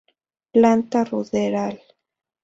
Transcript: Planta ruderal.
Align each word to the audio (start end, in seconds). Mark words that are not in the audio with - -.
Planta 0.55 1.03
ruderal. 1.05 1.77